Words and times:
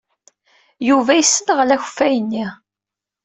Yuba 0.87 1.11
yessenɣel 1.15 1.73
akeffay-nni. 1.75 2.45